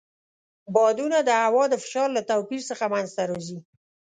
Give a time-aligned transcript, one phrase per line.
[0.73, 3.59] بادونه د هوا د فشار له توپیر څخه منځته راځي.